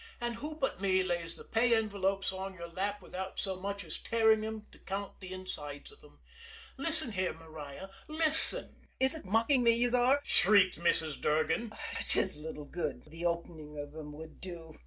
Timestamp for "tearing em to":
3.99-4.79